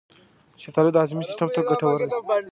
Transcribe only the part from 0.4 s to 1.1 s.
شفتالو د